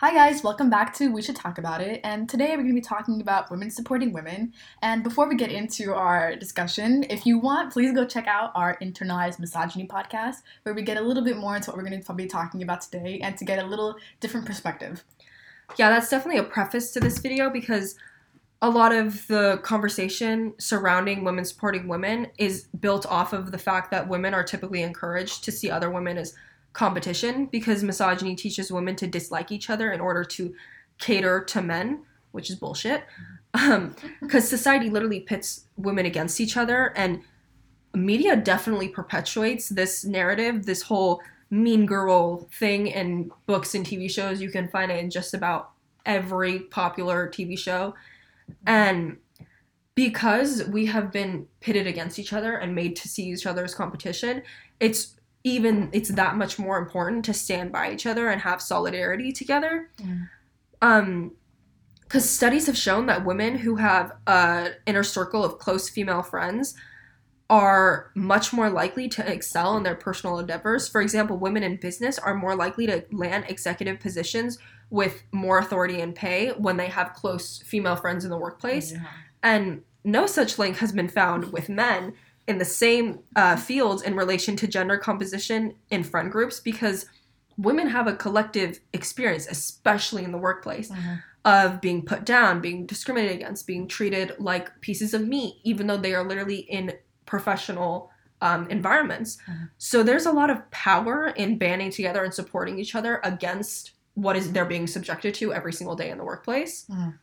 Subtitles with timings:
[0.00, 2.00] Hi, guys, welcome back to We Should Talk About It.
[2.04, 4.54] And today we're going to be talking about women supporting women.
[4.80, 8.78] And before we get into our discussion, if you want, please go check out our
[8.78, 12.14] internalized misogyny podcast, where we get a little bit more into what we're going to
[12.14, 15.04] be talking about today and to get a little different perspective.
[15.76, 17.96] Yeah, that's definitely a preface to this video because
[18.62, 23.90] a lot of the conversation surrounding women supporting women is built off of the fact
[23.90, 26.34] that women are typically encouraged to see other women as
[26.72, 30.54] competition because misogyny teaches women to dislike each other in order to
[30.98, 33.04] cater to men, which is bullshit.
[33.54, 37.22] Um, because society literally pits women against each other, and
[37.94, 44.40] media definitely perpetuates this narrative, this whole mean girl thing in books and TV shows.
[44.40, 45.72] You can find it in just about
[46.06, 47.94] every popular TV show.
[48.66, 49.18] And
[49.94, 53.74] because we have been pitted against each other and made to see each other as
[53.74, 54.42] competition,
[54.78, 59.32] it's even it's that much more important to stand by each other and have solidarity
[59.32, 59.90] together.
[60.00, 60.28] Mm.
[60.82, 61.32] Um
[62.02, 66.74] because studies have shown that women who have an inner circle of close female friends
[67.48, 70.88] are much more likely to excel in their personal endeavors.
[70.88, 74.58] For example, women in business are more likely to land executive positions
[74.90, 78.92] with more authority and pay when they have close female friends in the workplace.
[78.92, 79.06] Yeah.
[79.42, 82.14] And no such link has been found with men
[82.50, 87.06] in the same uh, fields in relation to gender composition in friend groups because
[87.56, 91.22] women have a collective experience, especially in the workplace, Mhm.
[91.44, 95.96] of being put down, being discriminated against, being treated like pieces of meat, even though
[95.96, 96.92] they are literally in
[97.24, 98.10] professional
[98.42, 99.36] um, environments.
[99.46, 99.68] Mhm.
[99.76, 104.34] So there's a lot of power in banding together and supporting each other against what
[104.34, 106.86] is they're being subjected to every single day in the workplace.
[106.90, 107.18] Mhm.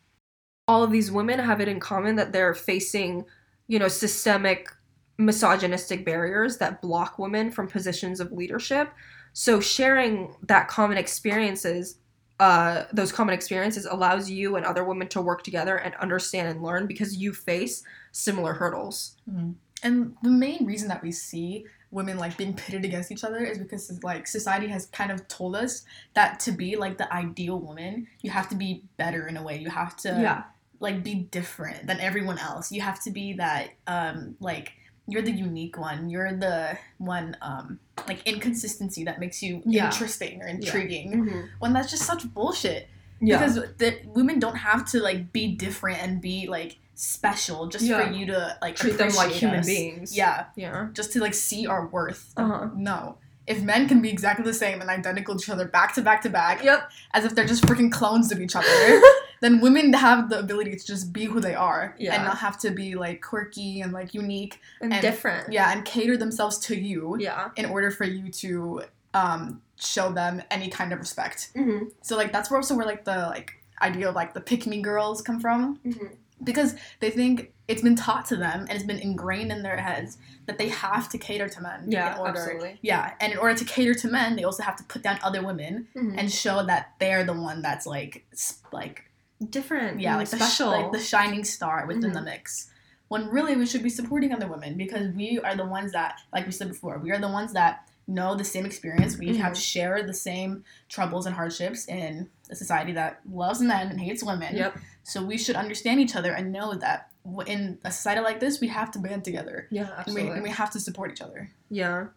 [0.68, 3.26] All of these women have it in common that they're facing,
[3.68, 4.70] you know, systemic
[5.18, 8.92] misogynistic barriers that block women from positions of leadership.
[9.34, 11.98] So sharing that common experiences,
[12.40, 16.62] uh, those common experiences allows you and other women to work together and understand and
[16.62, 19.16] learn because you face similar hurdles.
[19.30, 19.56] Mhm.
[19.84, 23.58] And the main reason that we see women like being pitted against each other is
[23.58, 25.86] because like society has kind of told us
[26.16, 29.58] that to be like the ideal woman, you have to be better in a way.
[29.58, 30.44] You have to yeah.
[30.80, 32.72] like be different than everyone else.
[32.72, 34.74] You have to be that um like
[35.08, 36.10] you're the unique one.
[36.10, 39.86] You're the one um like inconsistency that makes you Yeah.
[39.86, 41.12] interesting or intriguing.
[41.14, 41.42] Mm-hmm.
[41.60, 42.88] When that's just such bullshit.
[43.20, 43.38] Yeah.
[43.40, 48.06] Because the, women don't have to like be different and be like special just Yeah.
[48.06, 50.16] for you to like Treat them like appreciate human beings.
[50.16, 50.90] Yeah, Yeah.
[50.94, 52.34] just to like see our worth.
[52.38, 52.70] Uh-huh.
[52.76, 53.18] No.
[53.48, 56.22] If men can be exactly the same and identical to each other back to back
[56.24, 56.90] to back, Yep.
[57.14, 58.68] as if they're just freaking clones of each other,
[59.42, 62.16] then women have the ability to just be who they are Yeah.
[62.16, 64.60] and not have to be like quirky and like unique.
[64.82, 65.52] And, And- different.
[65.54, 67.50] Yeah, and cater themselves to you Yeah.
[67.56, 68.84] in order for you to
[69.14, 71.50] um, show them any kind of respect.
[71.56, 71.86] Mm-hmm.
[72.02, 74.82] So like that's where also where like the like idea of like the pick me
[74.82, 76.08] girls come from Mm-hmm.
[76.44, 80.18] because they think it's been taught to them and it's been ingrained in their heads
[80.46, 81.86] that they have to cater to men.
[81.90, 82.80] Yeah, in order, absolutely.
[82.82, 85.44] Yeah, and in order to cater to men, they also have to put down other
[85.46, 86.18] women Mm-hmm.
[86.20, 88.26] and show that they're the one that's like
[88.72, 89.04] like
[89.50, 90.00] different.
[90.00, 90.72] yeah like special.
[90.72, 92.26] the sh- like the shining star within the Mhm.
[92.26, 92.70] mix.
[93.08, 96.46] When really we should be supporting other women because we are the ones that, like
[96.46, 99.18] we said before, we are the ones that know the same experience.
[99.18, 99.38] We Mhm.
[99.38, 104.24] have shared the same troubles and hardships in a society that loves men and hates
[104.24, 104.56] women.
[104.56, 104.78] Yep.
[105.04, 107.12] So we should understand each other and know that
[107.46, 110.32] in a society like this, we have to band together Yeah, and we, absolutely.
[110.32, 111.52] and we have to support each other.
[111.70, 112.08] Yeah.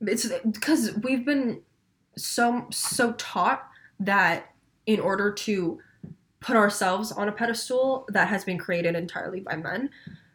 [0.00, 1.62] It's because we've been
[2.16, 3.68] so so taught
[4.00, 4.52] that
[4.86, 5.80] in order to
[6.40, 9.90] put ourselves on a pedestal that has been created entirely by men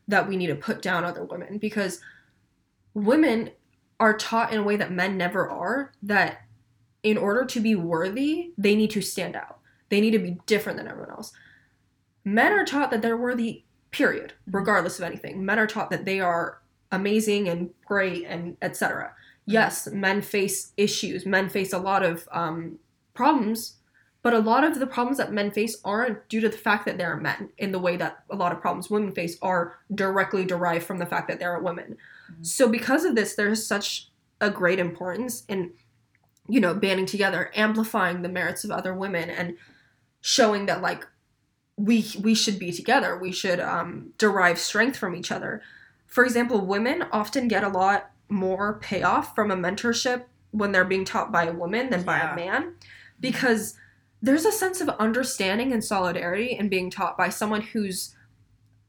[0.08, 1.58] that we need to put down other women.
[1.58, 2.02] Because
[2.94, 3.50] women
[4.00, 6.42] are taught in a way that men never are that
[7.04, 9.60] in order to be worthy they need to stand out.
[9.90, 11.32] They need to be different than everyone else.
[12.26, 14.56] Men are taught that they're worthy period Mhm.
[14.56, 15.46] regardless of anything.
[15.46, 16.62] Men are taught that they are
[16.92, 19.16] amazing and great and etc
[19.46, 21.26] yes men face issues.
[21.26, 22.80] Men face a lot of um,
[23.14, 23.76] problems
[24.24, 26.98] but a lot of the problems that men face aren't due to the fact that
[26.98, 30.86] they're men in the way that a lot of problems women face are directly derived
[30.86, 31.98] from the fact that they're women
[32.32, 32.46] Mhm.
[32.46, 34.10] so because of this there's such
[34.42, 35.72] a great importance in
[36.48, 39.56] you know banding together amplifying the merits of other women and
[40.22, 41.06] showing that like
[41.78, 45.62] we we should be together we should um, derive strength from each other
[46.08, 51.04] for example women often get a lot more payoff from a mentorship when they're being
[51.06, 52.34] taught by a woman than by Yeah.
[52.34, 52.76] a man
[53.20, 53.76] because
[54.24, 58.16] there's a sense of understanding and solidarity and being taught by someone whose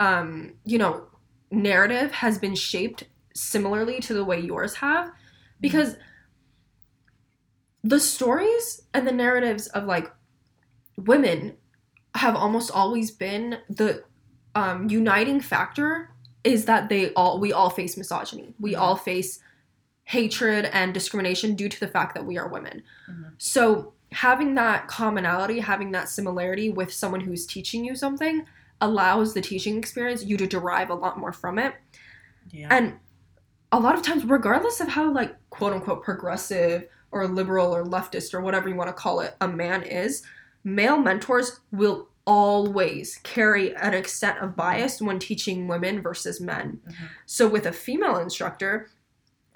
[0.01, 1.07] um, you know
[1.51, 3.05] narrative has been shaped
[3.35, 5.11] similarly to the way yours have
[5.61, 5.97] because
[7.83, 10.11] the stories and the narratives of like
[10.97, 11.57] women
[12.15, 14.05] have almost always been the
[14.55, 16.11] um, uniting factor
[16.45, 18.55] is that they all we all face misogyny.
[18.61, 18.79] We Mhm.
[18.81, 19.41] all face
[20.05, 22.83] hatred and discrimination due to the fact that we are women.
[23.11, 23.33] Mhm.
[23.39, 28.47] So having that commonality, having that similarity with someone who's teaching you something
[28.81, 31.75] allows the teaching experience you to derive a lot more from it.
[32.51, 32.69] Yeah.
[32.71, 32.95] And
[33.73, 38.35] a lot of times, regardless of how like quote unquote progressive or liberal or leftist
[38.35, 40.23] or whatever you want to call it, a man is,
[40.63, 46.81] male mentors will always carry an extent of bias when teaching women versus men.
[46.87, 47.09] Mhm.
[47.27, 48.91] So with a female instructor,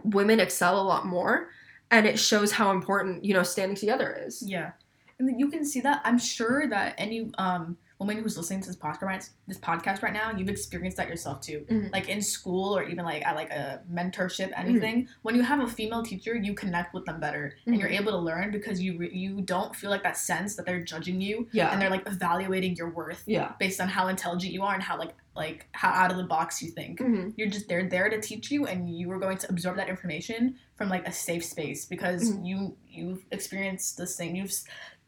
[0.03, 1.49] women excel a lot more
[1.91, 4.43] and it shows how important, you know, standing together is.
[4.47, 4.73] Yeah,
[5.19, 6.01] and you can see that.
[6.05, 10.31] I'm sure that any um woman who's listening to this podcast, this podcast right now,
[10.31, 11.67] you've experienced that yourself too.
[11.69, 11.91] Mhm.
[11.93, 14.69] Like in school or even like at like a mentorship, Mm-hmm.
[14.69, 15.09] anything.
[15.23, 17.81] When you have a female teacher, you connect with them better, and Mhm.
[17.81, 20.81] you're able to learn because you re- you don't feel like that sense that they're
[20.85, 21.73] judging you Yeah.
[21.73, 23.55] and they're like evaluating your worth yeah.
[23.59, 26.61] based on how intelligent you are and how like like how out of the box
[26.61, 26.99] you think.
[27.01, 27.33] Mhm.
[27.37, 30.57] You're just they're there to teach you, and you are going to absorb that information
[30.77, 32.47] from like a safe space because Mhm.
[32.47, 34.53] you you've experienced the same you've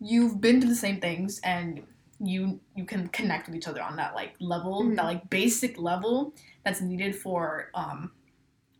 [0.00, 1.82] you've been to the same things and
[2.20, 4.96] you you can connect with each other on that like level Mhm.
[4.96, 6.32] that like basic level
[6.64, 8.12] that's needed for um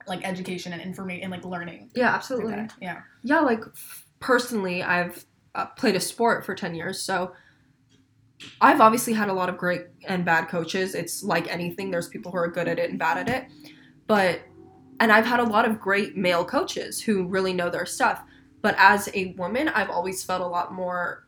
[0.06, 2.68] like education and information and like learning Yeah, absolutely.
[2.80, 3.62] yeah yeah like
[4.20, 5.24] personally i've
[5.54, 7.32] uh, played a sport for 10 years so
[8.60, 12.30] i've obviously had a lot of great and bad coaches it's like anything there's people
[12.32, 13.48] who are good at it and bad at it
[14.06, 14.40] but
[15.00, 18.22] and i've had a lot of great male coaches who really know their stuff
[18.62, 21.26] but as a woman i've always felt a lot more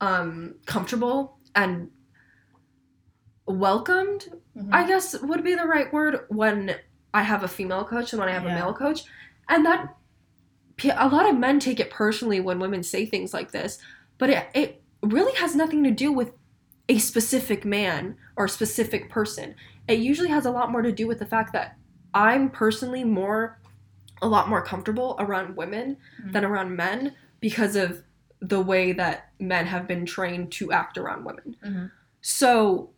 [0.00, 1.90] um comfortable and
[3.46, 4.70] welcomed Mhm.
[4.72, 6.74] I guess would be the right word when
[7.12, 8.52] I have a female coach and when I have Yeah.
[8.52, 9.04] a male coach.
[9.48, 9.94] And that
[10.94, 13.78] a lot of men take it personally when women say things like this,
[14.18, 16.32] but it, it really has nothing to do with
[16.88, 19.54] a specific man or a specific person.
[19.88, 21.76] It usually has a lot more to do with the fact that
[22.14, 23.60] I'm personally more
[24.22, 26.32] a lot more comfortable around women Mhm.
[26.32, 28.02] than around men because of
[28.40, 31.56] the way that men have been trained to act around women.
[31.64, 31.90] Mhm.
[32.22, 32.90] So,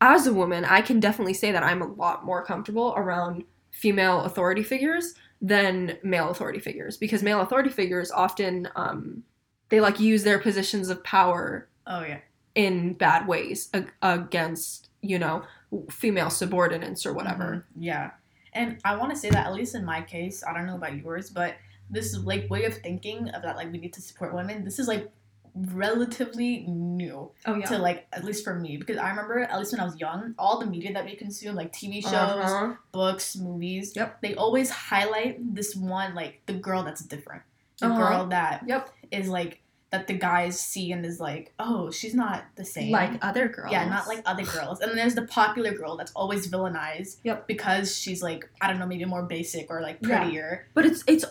[0.00, 4.22] as a woman, I can definitely say that I'm a lot more comfortable around female
[4.22, 9.22] authority figures than male authority figures because male authority figures often um,
[9.70, 12.18] they like use their positions of power oh yeah
[12.54, 15.42] in bad ways ag- against you know
[15.88, 17.64] female subordinates or whatever.
[17.76, 17.82] Mhm.
[17.82, 18.10] Yeah.
[18.52, 20.96] And I want to say that at least in my case, I don't know about
[20.96, 21.54] yours, but
[21.88, 24.64] this like way of thinking of that like we need to support women.
[24.64, 25.08] This is like
[25.54, 27.66] relatively new Oh yeah.
[27.66, 30.34] to like at least for me because I remember at least when I was young,
[30.38, 32.74] all the media that we consume like TV shows, Uh-huh.
[32.92, 34.20] books, movies, Yep.
[34.22, 37.42] they always highlight this one like the girl that's different.
[37.80, 37.96] The Uh-huh.
[37.98, 38.90] girl that Yep.
[39.10, 43.24] is like that the guys see and is like, "Oh, she's not the same." Like
[43.24, 43.72] other girls.
[43.72, 44.78] Yeah, not like other girls.
[44.80, 47.16] And then there's the popular girl that's always villainized.
[47.24, 47.48] Yep.
[47.48, 50.20] Because she's like, I don't know, maybe more basic or like Yeah.
[50.22, 50.68] prettier.
[50.74, 51.24] But it's it's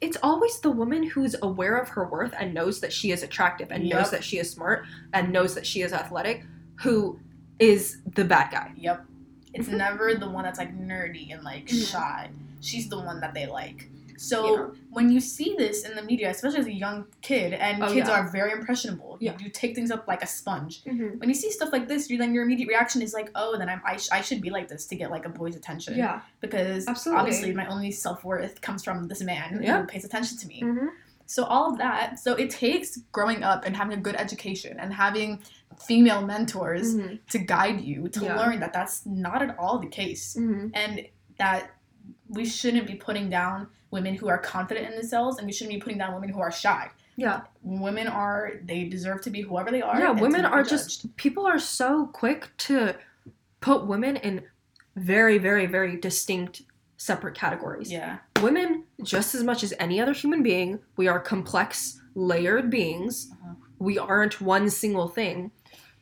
[0.00, 3.70] it's always the woman who's aware of her worth and knows that she is attractive
[3.70, 3.98] and Yep.
[3.98, 6.44] knows that she is smart and knows that she is athletic
[6.76, 7.18] who
[7.58, 8.72] is the bad guy.
[8.76, 9.04] Yep.
[9.52, 9.76] It's Mhm.
[9.76, 11.90] never the one that's like nerdy and like Mhm.
[11.90, 12.30] shy.
[12.62, 13.90] She's the one that they like.
[14.18, 14.66] So Yeah.
[14.90, 18.08] when you see this in the media, especially as a young kid, and Oh, kids
[18.08, 18.14] yeah.
[18.20, 19.32] are very impressionable, Yeah.
[19.38, 20.84] you, you take things up like a sponge.
[20.84, 21.18] Mm-hmm.
[21.18, 23.68] When you see stuff like this, you then your immediate reaction is like, oh, then
[23.68, 25.96] I'm, I, sh- I should be like this to get like a boy's attention.
[25.96, 26.20] Yeah.
[26.40, 27.20] Because Absolutely.
[27.20, 29.80] obviously my only self worth comes from this man Yeah.
[29.82, 30.62] who pays attention to me.
[30.62, 30.86] Mm-hmm.
[31.28, 32.18] So all of that.
[32.20, 35.42] So it takes growing up and having a good education and having
[35.86, 37.16] female mentors Mm-hmm.
[37.30, 38.38] to guide you to Yeah.
[38.38, 40.68] learn that that's not at all the case Mm-hmm.
[40.74, 41.06] and
[41.38, 41.70] that
[42.28, 43.66] we shouldn't be putting down
[43.96, 46.52] women who are confident in themselves and we shouldn't be putting down women who are
[46.52, 46.90] shy.
[47.16, 47.40] Yeah.
[47.62, 49.98] Women are they deserve to be whoever they are.
[49.98, 50.70] Yeah, women are judged.
[50.70, 52.94] just people are so quick to
[53.60, 54.42] put women in
[54.96, 56.62] very, very, very distinct
[56.98, 57.90] separate categories.
[57.90, 58.18] yeah.
[58.42, 63.30] Women, just as much as any other human being, we are complex, layered beings.
[63.32, 63.54] Uh-huh.
[63.78, 65.50] We aren't one single thing.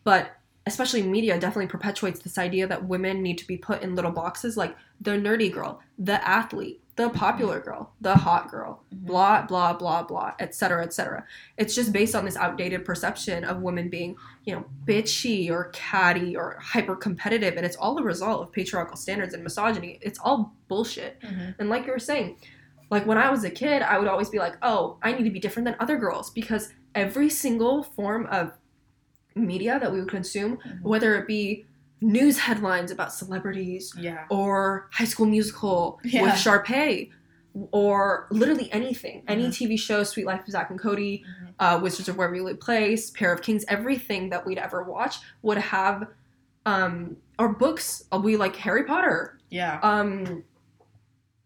[0.04, 0.32] But
[0.66, 4.56] especially media definitely perpetuates this idea that women need to be put in little boxes
[4.56, 9.06] like the nerdy girl, the athlete, the popular girl, the hot girl, Mhm.
[9.06, 10.84] blah blah blah blah, etc.
[10.84, 11.24] etc.
[11.58, 16.36] It's just based on this outdated perception of women being, you know, bitchy or catty
[16.36, 19.98] or hyper competitive, and it's all a result of patriarchal standards and misogyny.
[20.02, 21.20] It's all bullshit.
[21.20, 21.54] Mhm.
[21.58, 22.36] And like you were saying,
[22.90, 25.30] like when I was a kid, I would always be like, oh, I need to
[25.30, 28.52] be different than other girls because every single form of
[29.34, 30.82] media that we would consume, Mhm.
[30.82, 31.66] whether it be
[32.04, 34.24] news headlines about celebrities Yeah.
[34.30, 36.22] or High School Musical Yeah.
[36.22, 37.10] with Sharpay,
[37.72, 39.22] or literally anything.
[39.26, 39.54] Any Mhm.
[39.54, 41.54] TV show, Suite Life of Zack and Cody, Mhm.
[41.58, 46.08] uh, Wizards of Waverly Place, Pair of Kings, everything that we'd ever watch would have,
[46.66, 48.04] um, or books.
[48.12, 49.78] uh, We like Harry Potter, Yeah.
[49.82, 50.44] um,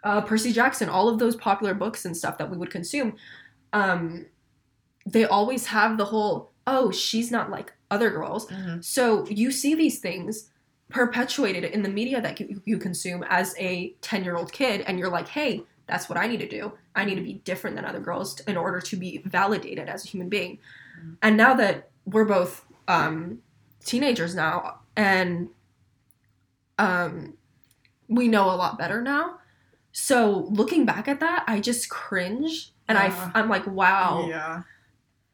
[0.03, 3.15] uh, Percy Jackson, all of those popular books and stuff that we would consume.
[3.73, 4.27] Um,
[5.07, 8.47] they always have the whole, oh, she's not like other girls.
[8.49, 8.85] Mhm.
[8.85, 10.51] So you see these things
[10.91, 14.99] perpetuated in the media that you, you consume as a 10 year old kid, and
[14.99, 16.73] you're like, hey, that's what I need to do.
[16.95, 20.09] I need to be different than other girls in order to be validated as a
[20.09, 20.59] human being.
[21.01, 21.17] Mhm.
[21.23, 23.39] And now that we're both um,
[23.85, 25.49] teenagers now, and
[26.79, 27.35] um,
[28.09, 29.39] we know a lot better now.
[29.93, 33.31] So looking back at that, I just cringe, and Yeah.
[33.35, 34.63] I, I'm like, wow Yeah.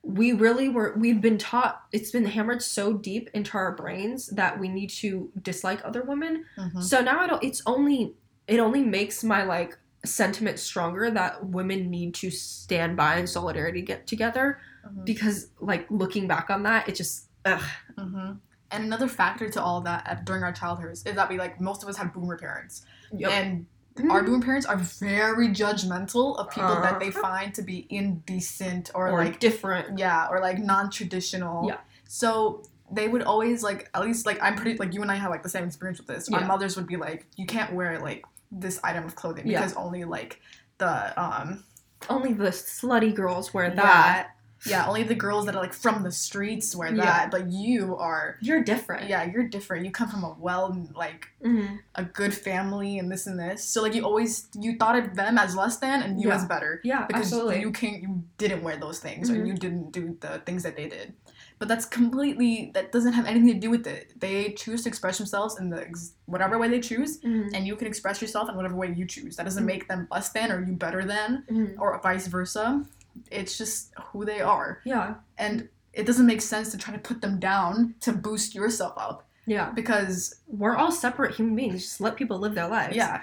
[0.07, 4.59] We really were we've been taught it's been hammered so deep into our brains that
[4.61, 6.83] we need to dislike other women Mhm.
[6.83, 8.15] so now i don't it's only
[8.47, 13.81] it only makes my like sentiment stronger that women need to stand by in solidarity
[13.81, 15.07] get together Mhm.
[15.07, 17.63] because like looking back on that it just ugh.
[17.99, 18.33] hmm
[18.71, 21.83] And another factor to all that at, during our childhoods is that we like most
[21.83, 22.85] of us have boomer parents,
[23.31, 23.67] and
[24.11, 27.21] our boomer parents are very judgmental of people that they Uh-huh.
[27.23, 31.69] find to be indecent or, or like different yeah or like non-traditional.
[31.69, 31.79] Yeah.
[32.09, 35.31] So they would always like at least like I'm pretty like you and I have
[35.31, 36.29] like the same experience with this.
[36.29, 39.61] Our mothers would be like, you can't wear like this item of clothing Yeah.
[39.61, 40.41] because only like
[40.79, 41.65] the um
[42.11, 43.75] only the slutty girls wear Yeah.
[43.77, 44.34] that
[44.67, 47.05] yeah only the girls that are like from the streets wear Yeah.
[47.05, 47.31] that.
[47.31, 49.85] But you are you're different yeah you're different.
[49.85, 51.79] You come from a well like Mhm.
[51.95, 53.65] a good family and this and this.
[53.65, 56.37] So like you always you thought of them as less than and you Yeah.
[56.37, 59.47] as better yeah because absolutely you can't you didn't wear those things or Mhm.
[59.49, 61.13] you didn't do the things that they did.
[61.61, 64.13] But that's completely that doesn't have anything to do with it.
[64.19, 67.51] They choose to express themselves in the ex- whatever way they choose, Mhm.
[67.55, 69.37] and you can express yourself in whatever way you choose.
[69.37, 69.67] That doesn't Mhm.
[69.75, 71.77] make them less than or you better than Mhm.
[71.79, 72.85] or vice versa.
[73.31, 75.15] It's just who they are, yeah.
[75.39, 79.29] And it doesn't make sense to try to put them down to boost yourself up.
[79.47, 79.71] Yeah.
[79.71, 81.83] Because we're all separate human beings.
[81.83, 82.97] Just let people live their lives.
[82.97, 83.23] Yeah,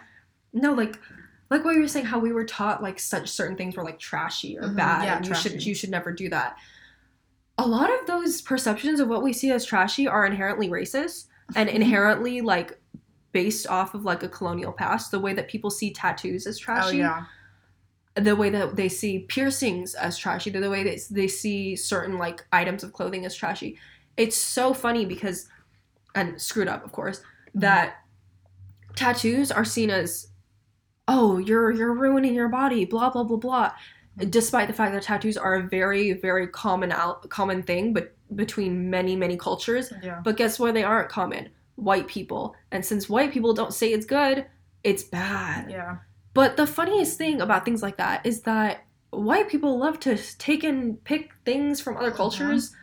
[0.54, 0.98] No, like
[1.50, 4.00] like what you were saying, how we were taught like such certain things were like
[4.00, 6.58] trashy or Mhm, bad, yeah, and you should you should never do that.
[7.58, 11.68] A lot of those perceptions of what we see as trashy are inherently racist and
[11.70, 12.80] inherently like
[13.34, 15.12] based off of like a colonial past.
[15.12, 17.26] The way that people see tattoos as oh trashy, yeah,
[18.16, 22.46] the way that they see piercings as trashy, the way that they see certain like
[22.52, 23.78] items of clothing as trashy.
[24.18, 25.48] It's so funny because,
[26.16, 27.62] and screwed up, of course, mm-hmm.
[27.62, 27.96] that
[28.96, 30.28] tattoos are seen as,
[31.08, 33.72] oh, you're you're ruining your body, blah blah blah blah.
[34.18, 38.90] Despite the fact that tattoos are a very very common out common thing, but between
[38.90, 39.94] many many cultures.
[40.04, 41.50] yeah, But guess where they aren't common?
[41.76, 42.56] White people.
[42.72, 44.46] And since white people don't say it's good,
[44.84, 45.72] it's bad.
[45.72, 45.98] yeah,
[46.34, 50.64] But the funniest thing about things like that is that white people love to take
[50.64, 52.16] and pick things from other Mhm.
[52.16, 52.76] cultures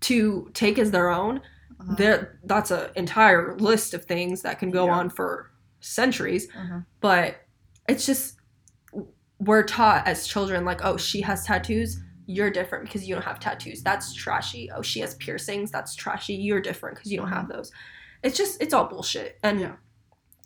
[0.00, 1.40] to take as their own.
[1.80, 1.96] Mhm.
[1.96, 4.94] There, that's an entire list of things that can go Yeah.
[4.94, 6.48] on for centuries.
[6.52, 6.84] Mhm.
[7.00, 7.36] But
[7.88, 8.36] it's just
[9.38, 11.98] we're taught as children like, oh, she has tattoos.
[12.26, 13.82] You're different because you don't have tattoos.
[13.82, 14.70] That's trashy.
[14.70, 15.70] Oh, she has piercings.
[15.70, 16.34] That's trashy.
[16.34, 17.72] You're different because you don't have those.
[18.22, 19.38] It's just it's all bullshit.
[19.42, 19.76] And Yeah.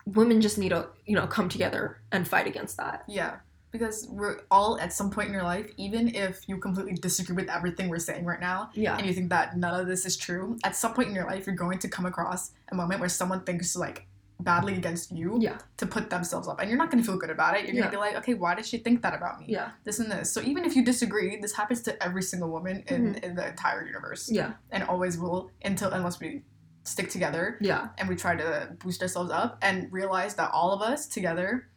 [0.06, 3.04] Women just need to you know come together and fight against that.
[3.08, 3.36] Yeah,
[3.70, 7.48] because we're all at some point in your life, even if you completely disagree with
[7.50, 8.96] everything we're saying right now, Yeah.
[8.96, 11.46] and you think that none of this is true, at some point in your life,
[11.46, 14.06] you're going to come across a moment where someone thinks like
[14.40, 15.58] badly against you Yeah.
[15.78, 17.64] to put themselves up, and you're not going to feel good about it.
[17.64, 19.46] You're going to be like, okay, why did she think that about me?
[19.48, 19.70] Yeah.
[19.84, 20.30] This and this.
[20.32, 23.24] So even if you disagree, this happens to every single woman in, mm-hmm.
[23.24, 24.52] in the entire universe, Yeah.
[24.70, 26.42] and always will until unless we
[26.84, 27.88] stick together Yeah.
[27.98, 31.68] and we try to boost ourselves up and realize that all of us together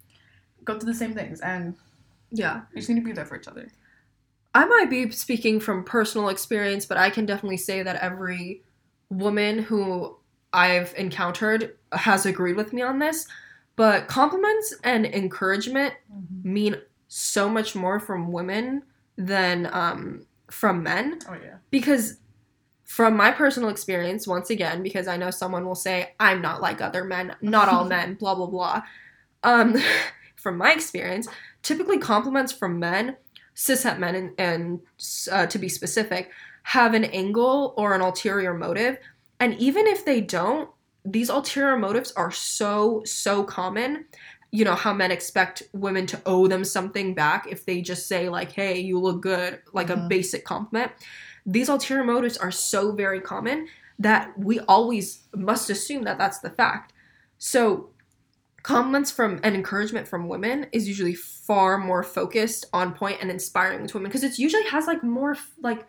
[0.65, 1.75] go through the same things and
[2.29, 2.61] Yeah.
[2.73, 3.69] we just need to be there for each other.
[4.53, 8.63] I might be speaking from personal experience, but I can definitely say that every
[9.09, 10.17] woman who
[10.51, 13.27] I've encountered has agreed with me on this.
[13.75, 15.93] But compliments and encouragement
[16.43, 18.81] mean so much more from women
[19.17, 21.19] than um, from men.
[21.29, 21.57] Oh yeah.
[21.69, 22.17] Because
[22.87, 26.81] from my personal experience, once again, because I know someone will say, I'm not like
[26.81, 28.81] other men, not all men, blah, blah, blah.
[29.43, 29.75] Um,
[30.37, 31.27] from my experience,
[31.63, 33.17] typically compliments from men,
[33.55, 34.79] cishet men, and, and
[35.31, 36.31] uh, to be specific,
[36.63, 38.97] have an angle or an ulterior motive.
[39.39, 40.69] And even if they don't,
[41.03, 44.05] these ulterior motives are so, so common.
[44.51, 48.29] You know, how men expect women to owe them something back if they just say,
[48.29, 50.07] like, hey, you look good, like a Mhm.
[50.07, 50.93] basic compliment.
[51.47, 53.67] These ulterior motives are so very common
[53.99, 56.93] that we always must assume that that's the fact.
[57.39, 57.89] So,
[58.63, 63.87] compliments from and encouragement from women is usually far more focused, on point, and inspiring
[63.87, 65.87] to women because it usually has like more like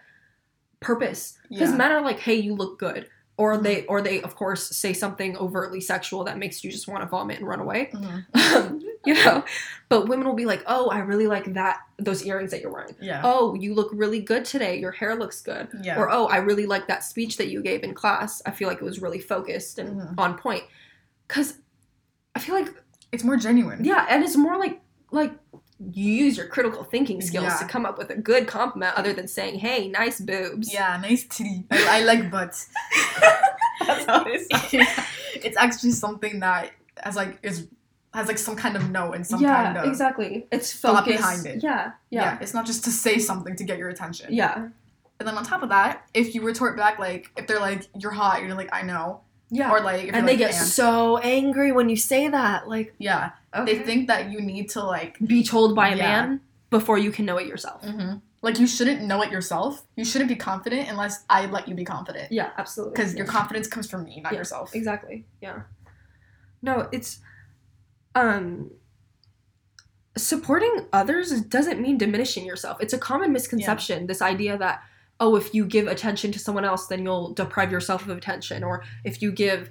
[0.81, 1.37] purpose.
[1.49, 1.77] Because Yeah.
[1.77, 3.09] men are like, "Hey, you look good,"
[3.39, 7.03] or they or they of course say something overtly sexual that makes you just want
[7.03, 7.89] to vomit and run away.
[7.95, 8.83] Mhm.
[9.07, 9.45] you know,
[9.89, 12.95] but women will be like, "Oh, I really like that those earrings that you're wearing."
[13.01, 13.21] Yeah.
[13.25, 14.79] Oh, you look really good today.
[14.79, 15.69] Your hair looks good.
[15.83, 15.99] yeah.
[15.99, 18.43] Or oh, I really like that speech that you gave in class.
[18.45, 20.15] I feel like it was really focused and Mhm.
[20.19, 20.65] on point.
[21.29, 21.55] Cuz
[22.35, 22.69] I feel like
[23.13, 23.85] it's more genuine.
[23.85, 24.81] yeah, and it's more like
[25.13, 25.33] like
[25.81, 27.57] you use your critical thinking skills Yeah.
[27.59, 31.25] to come up with a good compliment other than saying, "Hey, nice boobs." Yeah, nice
[31.29, 31.65] titty.
[31.71, 32.69] I, I like butts.
[33.87, 34.49] That's how it is.
[35.35, 37.69] it's actually something that has like is
[38.15, 40.47] has like some kind of note and some yeah, kind of exactly.
[40.51, 41.63] It's thought behind it.
[41.63, 42.23] Yeah, yeah.
[42.23, 44.33] yeah, It's not just to say something to get your attention.
[44.33, 44.69] yeah,
[45.21, 48.11] And then on top of that, if you retort back like if they're like you're
[48.13, 49.21] hot, you're like I know,
[49.51, 49.71] yeah.
[49.71, 52.67] or like if and they like, get "And." so angry when you say that.
[52.69, 53.65] Like, yeah, okay.
[53.79, 56.03] they think that you need to like be told by a Yeah.
[56.23, 56.41] man
[56.71, 57.85] before you can know it yourself.
[58.43, 59.83] like you shouldn't know it yourself.
[59.97, 62.31] You shouldn't be confident unless I let you be confident.
[62.31, 62.93] Yeah, absolutely.
[62.95, 64.75] Because your confidence comes from me, not Yeah, yourself.
[64.75, 65.25] Exactly.
[65.41, 65.63] Yeah.
[66.63, 67.19] No, it's
[68.15, 68.71] um
[70.17, 72.79] supporting others doesn't mean diminishing yourself.
[72.81, 74.83] It's a common misconception this idea that
[75.21, 78.83] oh if you give attention to someone else then you'll deprive yourself of attention or
[79.05, 79.71] if you give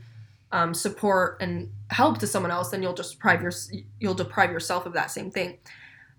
[0.52, 3.52] um, support and help to someone else then you'll just deprive your,
[4.00, 5.58] you'll deprive yourself of that same thing.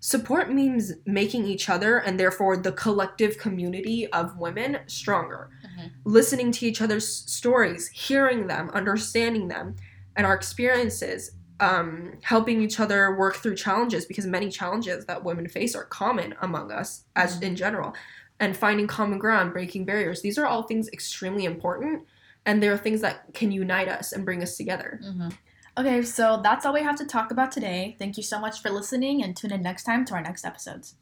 [0.01, 5.91] Support means making each other and therefore the collective community of women stronger Mhm.
[6.05, 9.75] listening to each other's stories, hearing them, understanding them,
[10.15, 15.47] and our experiences, um, helping each other work through challenges because many challenges that women
[15.47, 17.43] face are common among us as Mhm.
[17.43, 17.93] in general,
[18.39, 20.21] and finding common ground, breaking barriers.
[20.21, 22.07] These are all things extremely important,
[22.49, 24.99] and there are things that can unite us and bring us together.
[25.03, 25.29] Mm-hmm.
[25.77, 27.95] Okay, so that's all we have to talk about today.
[27.99, 30.95] Thank you so much for listening and tune in next time to our next episodes.